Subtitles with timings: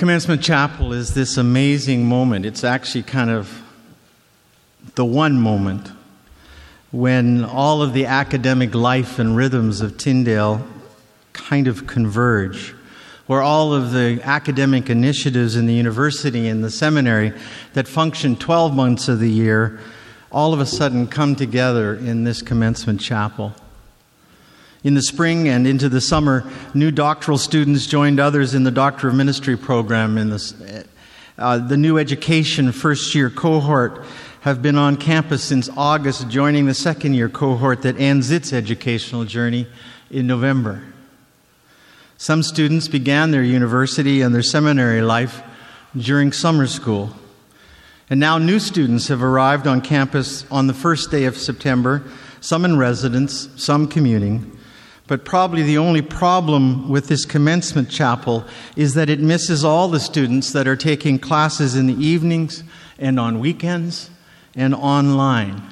[0.00, 2.46] Commencement Chapel is this amazing moment.
[2.46, 3.62] It's actually kind of
[4.94, 5.92] the one moment
[6.90, 10.66] when all of the academic life and rhythms of Tyndale
[11.34, 12.74] kind of converge,
[13.26, 17.34] where all of the academic initiatives in the university and the seminary
[17.74, 19.80] that function 12 months of the year
[20.32, 23.52] all of a sudden come together in this commencement chapel.
[24.82, 29.08] In the spring and into the summer, new doctoral students joined others in the Doctor
[29.08, 30.16] of Ministry program.
[30.16, 30.86] In the,
[31.36, 34.02] uh, the new education first year cohort
[34.40, 39.26] have been on campus since August, joining the second year cohort that ends its educational
[39.26, 39.66] journey
[40.10, 40.82] in November.
[42.16, 45.42] Some students began their university and their seminary life
[45.94, 47.10] during summer school.
[48.08, 52.02] And now new students have arrived on campus on the first day of September,
[52.40, 54.56] some in residence, some commuting.
[55.10, 58.44] But probably the only problem with this commencement chapel
[58.76, 62.62] is that it misses all the students that are taking classes in the evenings
[62.96, 64.08] and on weekends
[64.54, 65.62] and online.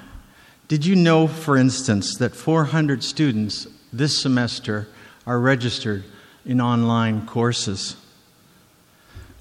[0.67, 4.89] Did you know, for instance, that 400 students this semester
[5.25, 6.03] are registered
[6.45, 7.95] in online courses?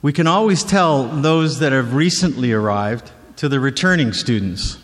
[0.03, 4.77] We can always tell those that have recently arrived to the returning students.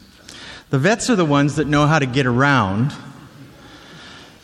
[0.72, 2.96] The vets are the ones that know how to get around,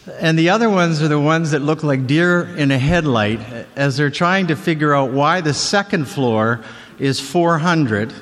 [0.08, 3.40] and the other ones are the ones that look like deer in a headlight
[3.76, 6.62] as they're trying to figure out why the second floor
[6.98, 8.14] is 400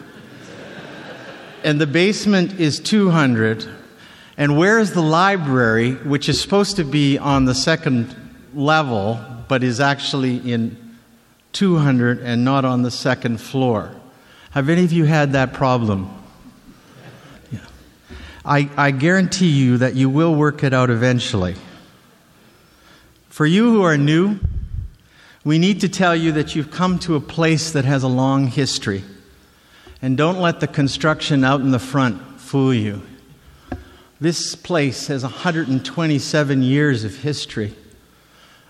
[1.63, 3.67] and the basement is 200
[4.37, 8.15] and where is the library which is supposed to be on the second
[8.53, 10.77] level but is actually in
[11.53, 13.91] 200 and not on the second floor.
[14.51, 16.09] Have any of you had that problem?
[17.51, 17.59] Yeah.
[18.45, 21.55] I, I guarantee you that you will work it out eventually.
[23.37, 24.39] For you who are new,
[25.43, 28.47] we need to tell you that you've come to a place that has a long
[28.47, 29.03] history.
[30.01, 33.03] And don't let the construction out in the front fool you.
[34.19, 37.75] This place has 127 years of history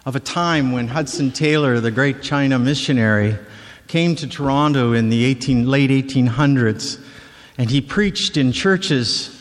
[0.06, 3.38] of a time when Hudson Taylor, the great China missionary,
[3.88, 7.02] came to Toronto in the 18, late 1800s
[7.58, 9.37] and he preached in churches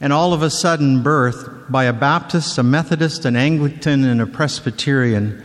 [0.00, 4.26] and all of a sudden birthed by a Baptist, a Methodist, an Anglican, and a
[4.26, 5.44] Presbyterian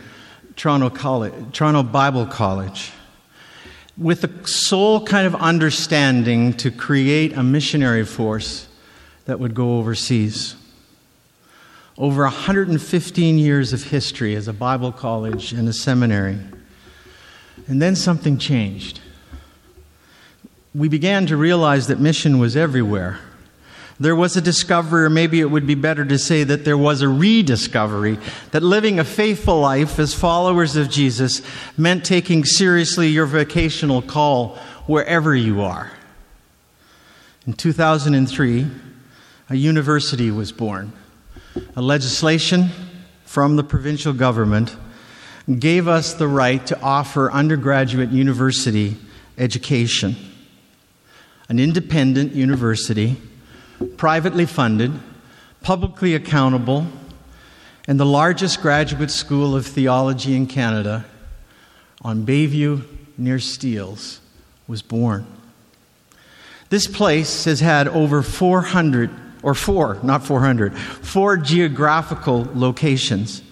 [0.56, 2.92] Toronto, College, Toronto Bible College
[3.98, 8.68] with the sole kind of understanding to create a missionary force
[9.24, 10.56] that would go overseas
[11.98, 16.38] over 115 years of history as a Bible college and a seminary.
[17.68, 19.00] And then something changed.
[20.74, 23.18] We began to realize that mission was everywhere.
[23.98, 27.00] There was a discovery, or maybe it would be better to say that there was
[27.00, 28.18] a rediscovery,
[28.50, 31.40] that living a faithful life as followers of Jesus
[31.78, 35.90] meant taking seriously your vocational call wherever you are.
[37.46, 38.66] In 2003,
[39.48, 40.92] a university was born
[41.74, 42.70] a legislation
[43.24, 44.76] from the provincial government
[45.58, 48.96] gave us the right to offer undergraduate university
[49.38, 50.16] education.
[51.48, 53.16] An independent university,
[53.96, 54.92] privately funded,
[55.62, 56.86] publicly accountable,
[57.88, 61.04] and the largest graduate school of theology in Canada
[62.02, 62.84] on Bayview
[63.16, 64.20] near Steeles
[64.66, 65.26] was born.
[66.68, 69.10] This place has had over 400
[69.42, 73.42] or four, not 400, four geographical locations.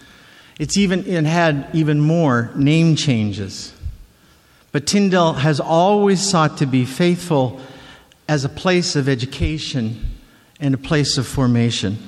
[0.58, 3.72] It's even it had even more name changes.
[4.72, 7.60] But Tyndale has always sought to be faithful
[8.28, 10.13] as a place of education
[10.64, 11.98] and a place of formation.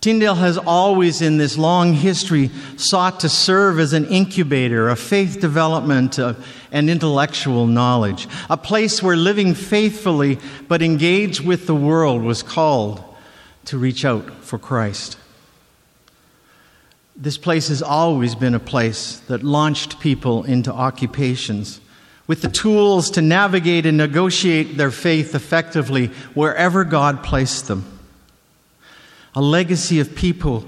[0.00, 5.40] Tyndale has always, in this long history, sought to serve as an incubator of faith
[5.40, 6.34] development uh,
[6.72, 13.02] and intellectual knowledge, a place where living faithfully but engaged with the world was called
[13.66, 15.16] to reach out for Christ.
[17.14, 21.80] This place has always been a place that launched people into occupations
[22.32, 27.84] with the tools to navigate and negotiate their faith effectively wherever God placed them
[29.34, 30.64] a legacy of people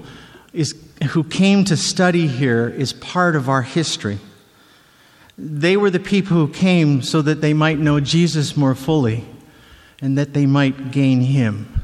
[0.53, 0.75] is,
[1.11, 4.17] who came to study here is part of our history.
[5.37, 9.25] They were the people who came so that they might know Jesus more fully
[10.01, 11.74] and that they might gain him.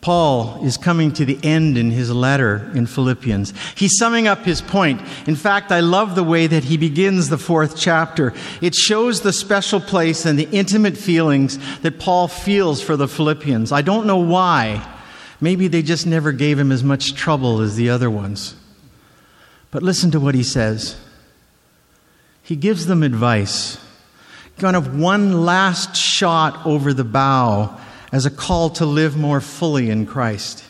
[0.00, 3.52] Paul is coming to the end in his letter in Philippians.
[3.74, 5.02] He's summing up his point.
[5.26, 8.32] In fact, I love the way that he begins the fourth chapter.
[8.62, 13.72] It shows the special place and the intimate feelings that Paul feels for the Philippians.
[13.72, 14.86] I don't know why.
[15.38, 18.56] Maybe they just never gave him as much trouble as the other ones.
[19.70, 20.96] But listen to what he says.
[22.42, 23.78] he gives them advice.
[24.58, 27.78] Kind of one last shot over the bow
[28.12, 30.64] as a call to live more fully in Christ.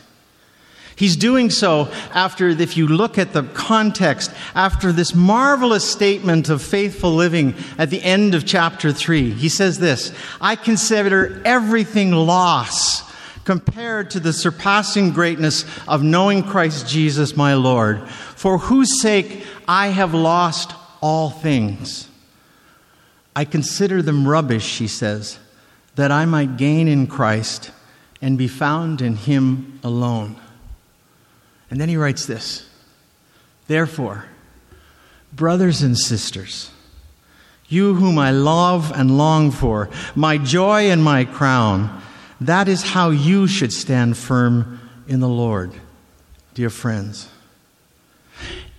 [0.95, 6.61] He's doing so after, if you look at the context, after this marvelous statement of
[6.61, 9.31] faithful living at the end of chapter 3.
[9.31, 13.09] He says this I consider everything loss
[13.45, 19.87] compared to the surpassing greatness of knowing Christ Jesus my Lord, for whose sake I
[19.87, 22.07] have lost all things.
[23.35, 25.39] I consider them rubbish, he says,
[25.95, 27.71] that I might gain in Christ
[28.21, 30.35] and be found in him alone.
[31.69, 32.67] And then he writes this
[33.67, 34.25] Therefore,
[35.33, 36.71] brothers and sisters,
[37.67, 42.01] you whom I love and long for, my joy and my crown,
[42.41, 45.73] that is how you should stand firm in the Lord,
[46.53, 47.29] dear friends.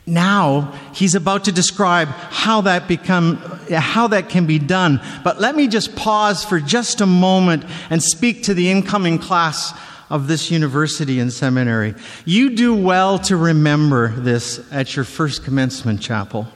[0.06, 3.36] Now he's about to describe how that become
[3.70, 5.00] how that can be done.
[5.22, 9.72] But let me just pause for just a moment and speak to the incoming class
[10.10, 11.94] of this university and seminary.
[12.24, 16.48] You do well to remember this at your first commencement chapel.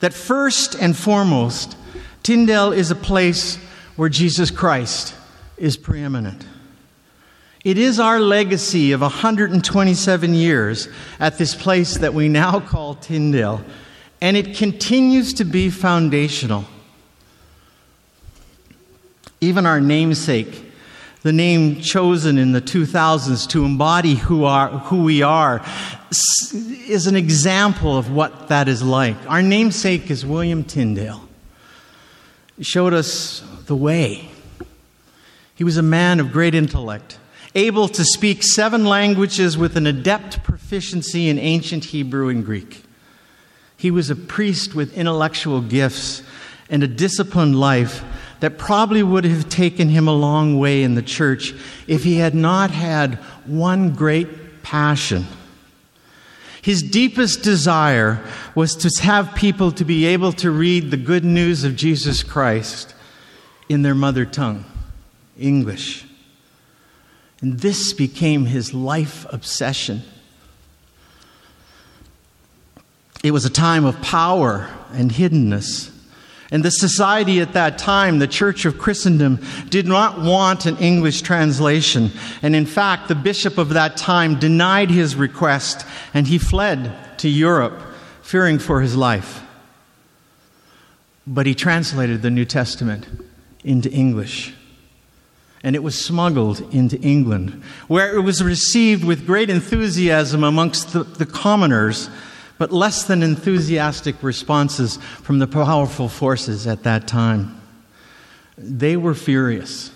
[0.00, 1.76] That first and foremost,
[2.22, 3.56] Tyndale is a place
[3.96, 5.14] where Jesus Christ
[5.56, 6.44] is preeminent.
[7.64, 13.62] It is our legacy of 127 years at this place that we now call Tyndale,
[14.20, 16.64] and it continues to be foundational.
[19.40, 20.70] Even our namesake
[21.22, 25.62] the name chosen in the 2000s to embody who, are, who we are,
[26.88, 29.16] is an example of what that is like.
[29.28, 31.28] Our namesake is William Tyndale.
[32.56, 34.30] He showed us the way.
[35.54, 37.18] He was a man of great intellect,
[37.54, 42.84] able to speak seven languages with an adept proficiency in ancient Hebrew and Greek.
[43.76, 46.22] He was a priest with intellectual gifts
[46.68, 48.04] and a disciplined life
[48.40, 51.54] that probably would have taken him a long way in the church
[51.86, 53.14] if he had not had
[53.46, 55.26] one great passion.
[56.62, 58.22] His deepest desire
[58.54, 62.94] was to have people to be able to read the good news of Jesus Christ
[63.68, 64.64] in their mother tongue,
[65.38, 66.04] English.
[67.40, 70.02] And this became his life obsession.
[73.22, 75.90] It was a time of power and hiddenness.
[76.50, 81.22] And the society at that time, the Church of Christendom, did not want an English
[81.22, 82.10] translation.
[82.42, 87.28] And in fact, the bishop of that time denied his request and he fled to
[87.28, 87.80] Europe,
[88.22, 89.44] fearing for his life.
[91.26, 93.06] But he translated the New Testament
[93.62, 94.54] into English.
[95.62, 101.04] And it was smuggled into England, where it was received with great enthusiasm amongst the,
[101.04, 102.08] the commoners
[102.60, 107.58] but less than enthusiastic responses from the powerful forces at that time.
[108.58, 109.90] They were furious,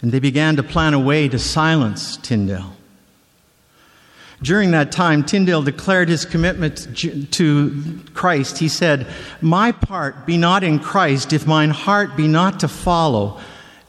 [0.00, 2.74] and they began to plan a way to silence Tyndale.
[4.42, 6.96] During that time, Tyndale declared his commitment
[7.30, 8.58] to Christ.
[8.58, 9.06] He said,
[9.40, 13.40] My part be not in Christ, if mine heart be not to follow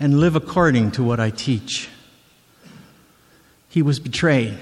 [0.04, 1.88] and live according to what I teach.
[3.70, 4.58] He was betrayed.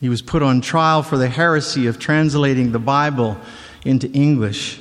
[0.00, 3.38] He was put on trial for the heresy of translating the Bible
[3.84, 4.80] into English.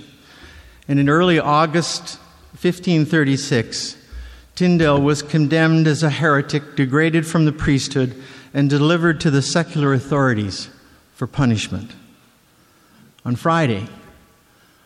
[0.88, 2.20] And in early August
[2.62, 3.98] 1536,
[4.54, 8.16] Tyndale was condemned as a heretic, degraded from the priesthood,
[8.54, 10.70] and delivered to the secular authorities
[11.16, 11.90] for punishment.
[13.26, 13.88] On Friday,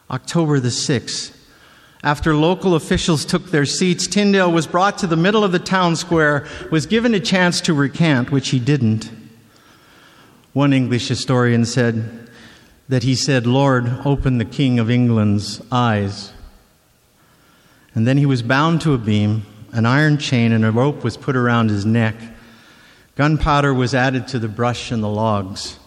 [0.09, 1.35] October the 6th,
[2.03, 5.97] after local officials took their seats, Tyndale was brought to the middle of the town
[5.97, 9.11] square, was given a chance to recant, which he didn't.
[10.53, 12.29] One English historian said
[12.87, 16.31] that he said, Lord, open the King of England's eyes.
[17.93, 21.17] And then he was bound to a beam, an iron chain and a rope was
[21.17, 22.15] put around his neck.
[23.15, 25.77] Gunpowder was added to the brush and the logs,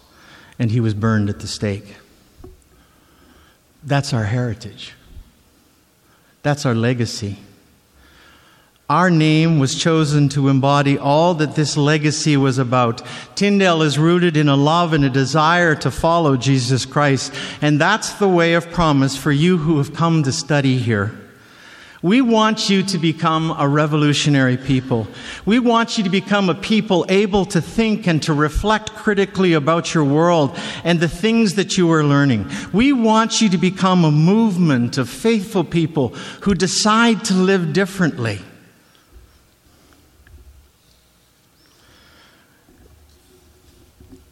[0.58, 1.96] and he was burned at the stake.
[3.82, 4.92] That's our heritage.
[6.42, 7.38] That's our legacy.
[8.90, 13.00] Our name was chosen to embody all that this legacy was about.
[13.34, 17.32] Tyndale is rooted in a love and a desire to follow Jesus Christ,
[17.62, 21.18] and that's the way of promise for you who have come to study here.
[22.02, 25.06] We want you to become a revolutionary people.
[25.46, 29.94] We want you to become a people able to think and to reflect critically about
[29.94, 32.50] your world and the things that you are learning.
[32.72, 36.08] We want you to become a movement of faithful people
[36.40, 38.40] who decide to live differently.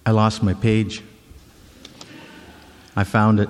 [0.04, 1.04] I lost my page.
[2.96, 3.48] I found it.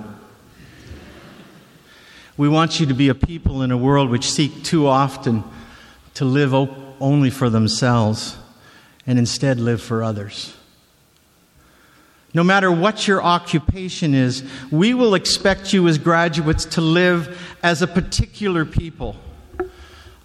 [2.37, 5.43] We want you to be a people in a world which seek too often
[6.15, 8.37] to live only for themselves
[9.05, 10.55] and instead live for others.
[12.33, 17.81] No matter what your occupation is, we will expect you as graduates to live as
[17.81, 19.17] a particular people,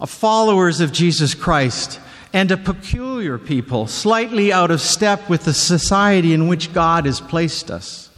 [0.01, 1.99] a followers of Jesus Christ,
[2.33, 7.21] and a peculiar people, slightly out of step with the society in which God has
[7.21, 8.11] placed us.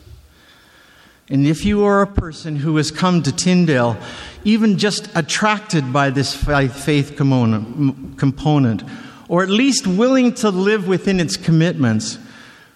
[1.31, 3.99] And if you are a person who has come to Tyndale,
[4.45, 8.83] even just attracted by this faith component,
[9.29, 12.19] or at least willing to live within its commitments,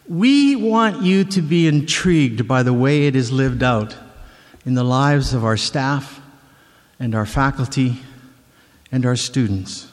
[0.07, 3.97] we want you to be intrigued by the way it is lived out
[4.67, 6.21] in the lives of our staff
[6.99, 8.01] and our faculty
[8.91, 9.89] and our students.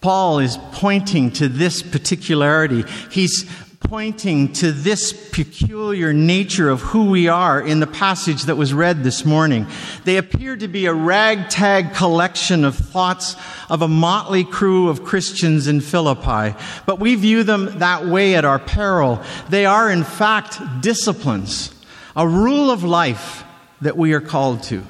[0.00, 2.84] Paul is pointing to this particularity.
[3.10, 3.48] He's
[3.84, 9.04] pointing to this peculiar nature of who we are in the passage that was read
[9.04, 9.66] this morning.
[10.04, 13.36] They appear to be a ragtag collection of thoughts
[13.68, 18.46] of a motley crew of Christians in Philippi, but we view them that way at
[18.46, 19.22] our peril.
[19.50, 21.70] They are, in fact, disciplines,
[22.16, 23.44] a rule of life
[23.82, 24.82] that we are called to.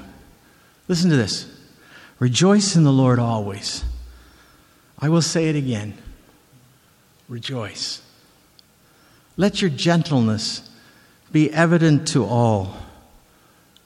[0.87, 1.51] Listen to this
[2.17, 3.83] Rejoice in the Lord always.
[4.99, 5.97] I will say it again.
[7.27, 8.01] Rejoice.
[9.37, 10.69] Let your gentleness
[11.31, 12.77] be evident to all.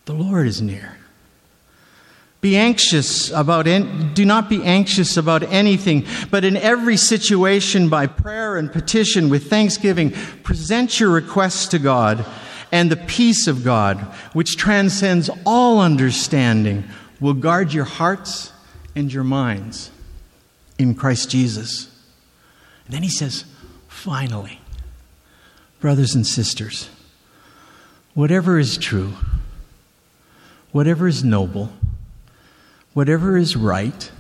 [0.06, 0.98] The Lord is near.
[2.42, 8.08] Be anxious about en- do not be anxious about anything, but in every situation by
[8.08, 10.12] prayer and petition with thanksgiving
[10.44, 12.26] present your requests to God,
[12.72, 13.98] and the peace of God,
[14.34, 16.86] which transcends all understanding,
[17.20, 18.54] will guard your hearts
[18.96, 19.92] and your minds
[20.78, 21.90] in Christ Jesus.
[22.86, 23.44] And then he says,
[23.88, 24.62] finally,
[25.80, 26.90] brothers and sisters,
[28.14, 29.14] whatever is true,
[30.72, 31.72] whatever is noble,
[32.94, 34.12] whatever is right,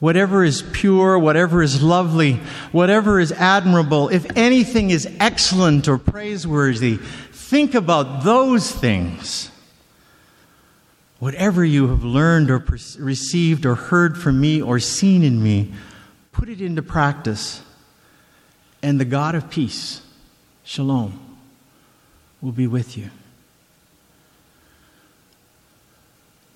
[0.00, 2.34] whatever is pure, whatever is lovely,
[2.72, 9.50] whatever is admirable, if anything is excellent or praiseworthy, think about those things.
[11.18, 15.72] Whatever you have learned or per- received or heard from me or seen in me,
[16.32, 17.62] put it into practice,
[18.82, 20.02] and the God of peace
[20.66, 21.16] Shalom
[22.42, 23.08] will be with you.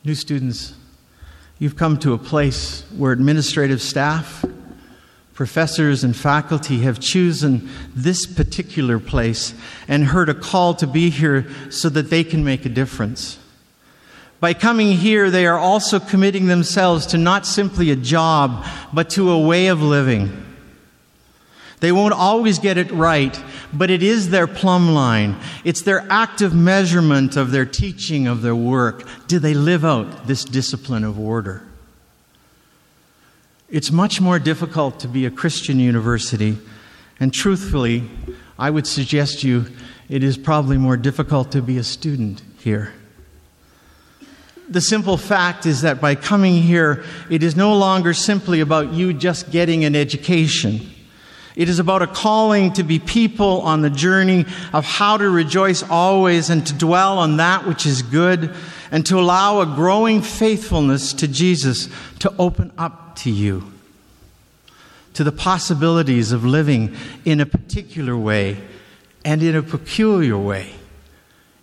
[0.03, 0.75] New students,
[1.61, 4.45] you've come to a place where administrative staff,
[5.33, 9.55] professors, and faculty have chosen this particular place
[9.87, 13.39] and heard a call to be here so that they can make a difference.
[14.41, 19.31] By coming here, they are also committing themselves to not simply a job, but to
[19.31, 20.50] a way of living.
[21.81, 25.37] They won't always get it right, but it is their plumb line.
[25.65, 29.09] It's their active measurement of their teaching, of their work.
[29.27, 31.63] Do they live out this discipline of order?
[33.71, 36.59] It's much more difficult to be a Christian university,
[37.19, 38.11] and truthfully,
[38.59, 39.67] I would suggest you
[40.09, 42.93] it is probably more difficult to be a student here.
[44.69, 49.13] The simple fact is that by coming here, it is no longer simply about you
[49.13, 50.81] just getting an education.
[51.57, 55.83] It is about a calling to be people on the journey of how to rejoice
[55.83, 58.55] always and to dwell on that which is good
[58.93, 61.89] and to allow a growing faithfulness to Jesus
[62.21, 63.73] to open up to you,
[65.15, 68.57] to the possibilities of living in a particular way
[69.25, 70.73] and in a peculiar way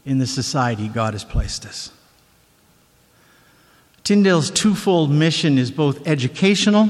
[0.06, 1.92] in the society God has placed us.
[4.04, 6.90] Tyndale's twofold mission is both educational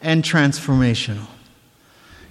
[0.00, 1.26] and transformational.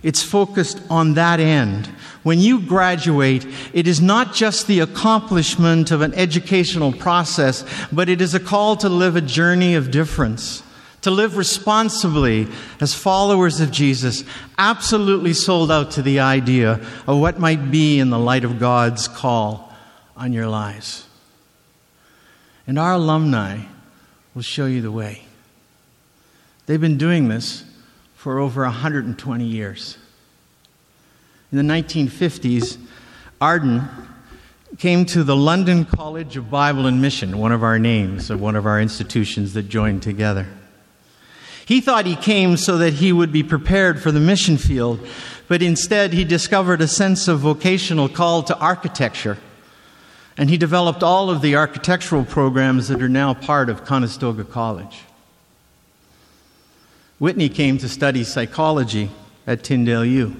[0.01, 1.87] It's focused on that end.
[2.23, 8.21] When you graduate, it is not just the accomplishment of an educational process, but it
[8.21, 10.63] is a call to live a journey of difference,
[11.01, 12.47] to live responsibly
[12.79, 14.23] as followers of Jesus,
[14.57, 19.07] absolutely sold out to the idea of what might be in the light of God's
[19.07, 19.73] call
[20.15, 21.07] on your lives.
[22.67, 23.61] And our alumni
[24.35, 25.23] will show you the way.
[26.67, 27.63] They've been doing this
[28.19, 29.97] for over 120 years.
[31.53, 32.77] In the 1950s,
[33.39, 33.87] Arden
[34.77, 38.57] came to the London College of Bible and Mission, one of our names of one
[38.57, 40.47] of our institutions that joined together.
[41.65, 44.99] He thought he came so that he would be prepared for the mission field,
[45.47, 49.37] but instead he discovered a sense of vocational call to architecture.
[50.35, 55.03] And he developed all of the architectural programs that are now part of Conestoga College.
[57.19, 59.11] Whitney came to study psychology
[59.45, 60.35] at Tyndale U.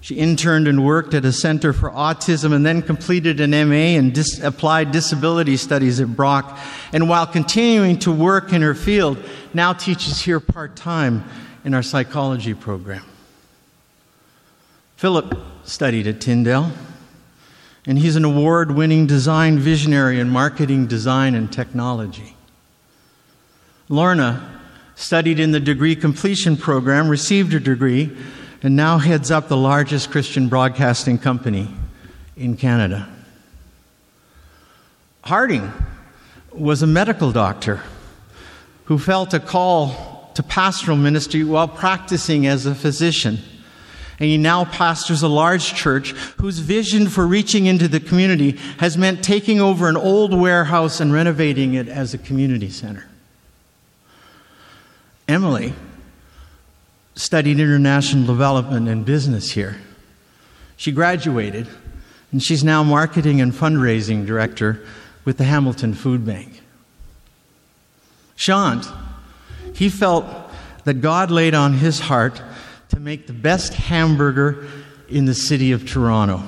[0.00, 4.12] She interned and worked at a center for autism and then completed an MA in
[4.12, 6.58] dis- applied disability studies at Brock.
[6.92, 9.18] And while continuing to work in her field,
[9.52, 11.24] now teaches here part time
[11.64, 13.04] in our psychology program.
[14.96, 16.72] Philip studied at Tyndale,
[17.86, 22.36] and he's an award winning design visionary in marketing, design, and technology.
[23.88, 24.57] Lorna
[24.98, 28.10] studied in the degree completion program, received a degree,
[28.62, 31.68] and now heads up the largest Christian broadcasting company
[32.36, 33.08] in Canada.
[35.22, 35.72] Harding
[36.52, 37.80] was a medical doctor
[38.86, 43.38] who felt a call to pastoral ministry while practicing as a physician.
[44.18, 48.98] And he now pastors a large church whose vision for reaching into the community has
[48.98, 53.07] meant taking over an old warehouse and renovating it as a community center.
[55.28, 55.74] Emily
[57.14, 59.76] studied international development and business here.
[60.76, 61.68] She graduated,
[62.32, 64.84] and she's now marketing and fundraising director
[65.24, 66.62] with the Hamilton Food Bank.
[68.36, 68.86] Shant,
[69.74, 70.24] he felt
[70.84, 72.40] that God laid on his heart
[72.90, 74.66] to make the best hamburger
[75.08, 76.42] in the city of Toronto.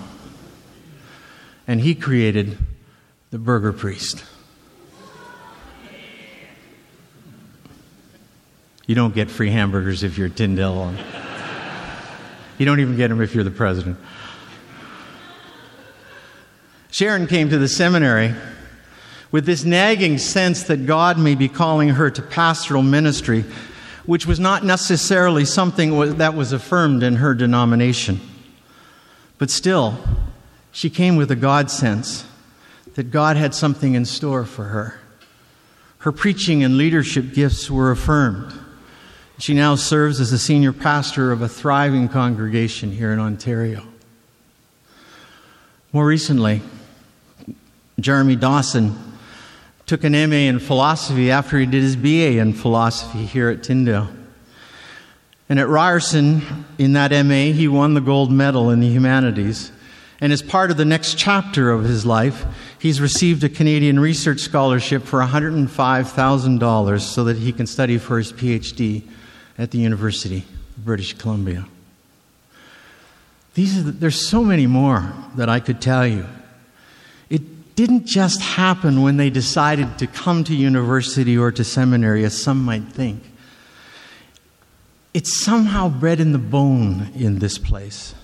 [1.67, 2.57] And he created
[3.31, 4.25] the Burger Priest.
[8.91, 10.93] You don't get free hamburgers if you're Tyndale.
[12.59, 13.97] you don't even get them if you're the president.
[16.91, 18.35] Sharon came to the seminary
[19.31, 23.45] with this nagging sense that God may be calling her to pastoral ministry,
[24.07, 28.19] which was not necessarily something that was affirmed in her denomination.
[29.39, 30.01] But still,
[30.73, 32.25] she came with a God sense
[32.97, 34.99] that God had something in store for her.
[35.99, 38.53] Her preaching and leadership gifts were affirmed.
[39.41, 43.87] She now serves as the senior pastor of a thriving congregation here in Ontario.
[45.95, 46.61] More recently,
[47.99, 48.95] Jeremy Dawson
[49.87, 54.11] took an MA in philosophy after he did his BA in philosophy here at Tyndale.
[55.49, 59.73] And at Ryerson, in that MA, he won the gold medal in the humanities.
[60.21, 62.45] And as part of the next chapter of his life,
[62.79, 68.35] he's received a Canadian research scholarship for $105,000 so that he can study for his
[68.35, 69.03] PhD
[69.61, 71.67] at the University of British Columbia.
[73.53, 76.25] These the, there's so many more that I could tell you.
[77.29, 82.41] It didn't just happen when they decided to come to university or to seminary, as
[82.41, 83.23] some might think.
[85.13, 88.15] It's somehow bred in the bone in this place.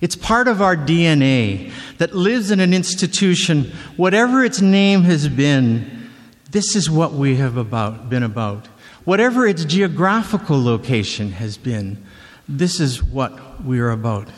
[0.00, 6.10] It's part of our DNA that lives in an institution, whatever its name has been,
[6.50, 8.68] this is what we have about, been about.
[9.06, 12.04] Whatever its geographical location has been,
[12.48, 14.28] this is what we are about.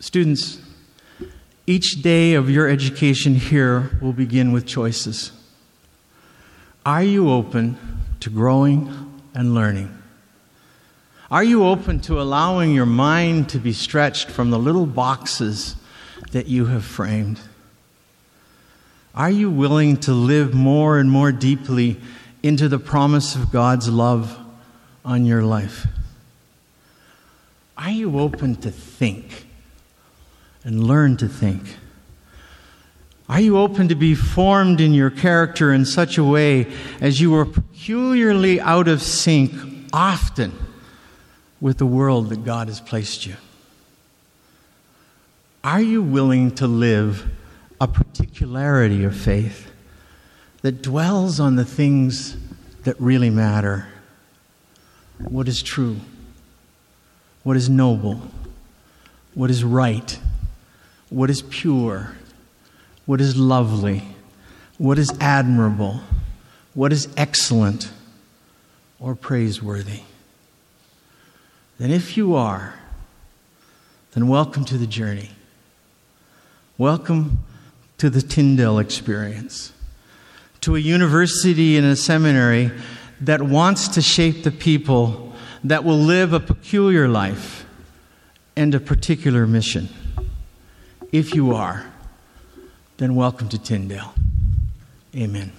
[0.00, 0.60] Students,
[1.64, 5.30] each day of your education here will begin with choices.
[6.84, 7.78] Are you open
[8.18, 9.96] to growing and learning?
[11.30, 15.76] Are you open to allowing your mind to be stretched from the little boxes
[16.32, 17.38] that you have framed?
[19.14, 22.00] Are you willing to live more and more deeply
[22.42, 24.38] into the promise of God's love
[25.04, 25.86] on your life?
[27.76, 29.46] Are you open to think
[30.64, 31.76] and learn to think?
[33.28, 37.34] Are you open to be formed in your character in such a way as you
[37.34, 39.52] are peculiarly out of sync
[39.92, 40.52] often
[41.60, 43.36] with the world that God has placed you?
[45.62, 47.30] Are you willing to live
[47.82, 49.72] a particularity of faith
[50.60, 52.36] that dwells on the things
[52.84, 53.88] that really matter.
[55.18, 55.96] What is true,
[57.42, 58.22] what is noble,
[59.34, 60.16] what is right,
[61.10, 62.12] what is pure,
[63.04, 64.04] what is lovely,
[64.78, 66.02] what is admirable,
[66.74, 67.90] what is excellent
[69.00, 70.02] or praiseworthy.
[71.80, 72.74] Then, if you are,
[74.12, 75.30] then welcome to the journey.
[76.78, 77.42] Welcome
[78.02, 79.72] to the Tyndale experience,
[80.60, 82.68] to a university and a seminary
[83.20, 87.64] that wants to shape the people that will live a peculiar life
[88.56, 89.88] and a particular mission.
[91.12, 91.86] If you are,
[92.96, 94.12] then welcome to Tyndale.
[95.14, 95.52] Amen.